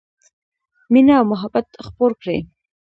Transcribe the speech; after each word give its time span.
مینه 0.91 1.13
او 1.19 1.25
محبت 1.33 1.67
خپور 1.85 2.11
کړئ 2.21 2.39